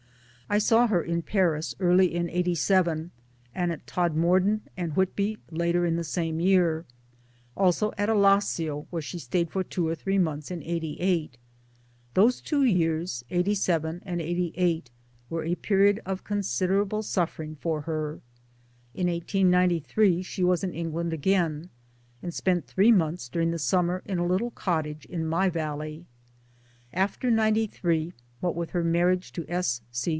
I 0.53 0.57
saw 0.57 0.85
her 0.87 1.01
in 1.01 1.21
Paris 1.21 1.75
early 1.79 2.13
in 2.13 2.29
'87, 2.29 3.11
and 3.55 3.71
at 3.71 3.87
Todmorden 3.87 4.63
and 4.75 4.93
Whitby 4.97 5.37
later 5.49 5.85
in 5.85 5.95
the 5.95 6.03
same 6.03 6.41
year; 6.41 6.83
also 7.55 7.93
at 7.97 8.09
Alassio 8.09 8.85
where 8.89 9.01
she 9.01 9.17
stayed 9.17 9.49
for 9.49 9.63
two 9.63 9.87
or 9.87 9.95
three 9.95 10.17
months 10.17 10.51
in 10.51 10.61
'88. 10.61 11.37
Those 12.15 12.41
two 12.41 12.65
years 12.65 13.23
'87 13.29 14.01
and 14.05 14.19
'88 14.19 14.91
were 15.29 15.45
a 15.45 15.55
period 15.55 16.01
of 16.05 16.25
considerable 16.25 17.01
suffering 17.01 17.55
for 17.55 17.79
her. 17.83 18.19
In 18.93 19.07
1893 19.07 20.21
she 20.21 20.43
was 20.43 20.65
in 20.65 20.73
England 20.73 21.13
again, 21.13 21.69
and 22.21 22.33
spent 22.33 22.67
three 22.67 22.91
months 22.91 23.29
during 23.29 23.51
the 23.51 23.57
summer 23.57 24.03
in 24.05 24.19
a 24.19 24.27
little 24.27 24.51
cottage 24.51 25.05
in 25.05 25.25
my 25.25 25.47
valley. 25.49 26.07
After 26.91 27.31
'93, 27.31 28.11
what 28.41 28.53
with 28.53 28.71
her 28.71 28.83
marriage 28.83 29.31
to 29.31 29.45
S. 29.47 29.79